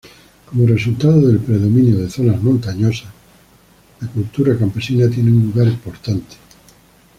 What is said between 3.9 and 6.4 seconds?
la cultura campesina tiene un lugar importante.